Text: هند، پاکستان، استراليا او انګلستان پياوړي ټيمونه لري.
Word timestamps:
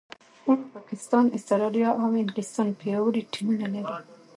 هند، 0.45 0.63
پاکستان، 0.75 1.25
استراليا 1.37 1.89
او 2.01 2.09
انګلستان 2.21 2.67
پياوړي 2.79 3.21
ټيمونه 3.33 3.67
لري. 3.73 3.95